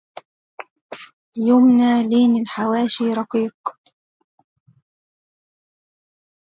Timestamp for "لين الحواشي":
2.03-3.13